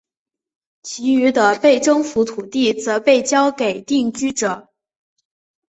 [0.81, 4.67] 其余的被征服土地则被交给定居者。